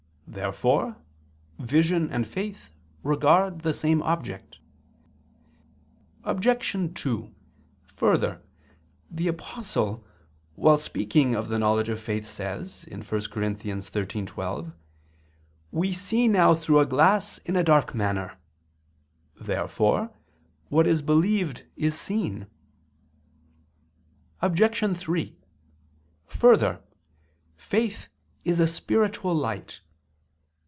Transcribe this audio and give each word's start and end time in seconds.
Therefore 0.33 0.95
vision 1.59 2.09
and 2.09 2.25
faith 2.25 2.71
regard 3.03 3.59
the 3.63 3.73
same 3.73 4.01
object. 4.01 4.59
Obj. 6.23 6.89
2: 6.95 7.35
Further, 7.97 8.41
the 9.09 9.27
Apostle, 9.27 10.05
while 10.55 10.77
speaking 10.77 11.35
of 11.35 11.49
the 11.49 11.59
knowledge 11.59 11.89
of 11.89 11.99
faith, 11.99 12.25
says 12.25 12.85
(1 12.89 13.01
Cor. 13.03 13.19
13:12): 13.41 14.73
"We 15.69 15.91
see 15.91 16.29
now 16.29 16.55
through 16.55 16.79
a 16.79 16.85
glass 16.85 17.37
in 17.39 17.57
a 17.57 17.63
dark 17.63 17.93
manner." 17.93 18.37
Therefore 19.35 20.11
what 20.69 20.87
is 20.87 21.01
believed 21.01 21.65
is 21.75 21.99
seen. 21.99 22.47
Obj. 24.41 24.97
3: 24.97 25.35
Further, 26.27 26.79
faith 27.57 28.07
is 28.45 28.61
a 28.61 28.67
spiritual 28.67 29.35
light. 29.35 29.81